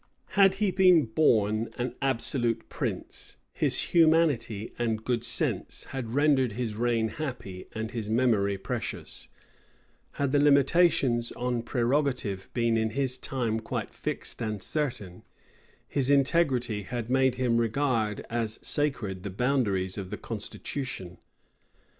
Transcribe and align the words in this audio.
Had 0.29 0.55
he 0.55 0.71
been 0.71 1.05
born 1.05 1.69
an 1.77 1.93
absolute 2.01 2.67
prince, 2.69 3.37
his 3.53 3.81
humanity 3.93 4.73
and 4.79 5.05
good 5.05 5.23
sense 5.23 5.83
had 5.83 6.13
rendered 6.15 6.53
his 6.53 6.73
reign 6.73 7.07
happy 7.09 7.67
and 7.75 7.91
his 7.91 8.09
memory 8.09 8.57
precious; 8.57 9.27
had 10.13 10.31
the 10.31 10.39
limitations 10.39 11.31
on 11.33 11.61
prerogative 11.61 12.49
been 12.55 12.77
in 12.77 12.89
his 12.89 13.15
time 13.15 13.59
quite 13.59 13.93
fixed 13.93 14.41
and 14.41 14.63
certain, 14.63 15.21
his 15.87 16.09
integrity 16.09 16.81
had 16.81 17.11
made 17.11 17.35
him 17.35 17.57
regard 17.57 18.25
as 18.27 18.59
sacred 18.63 19.21
the 19.21 19.29
boundaries 19.29 19.99
of 19.99 20.09
the 20.09 20.17
constitution. 20.17 21.19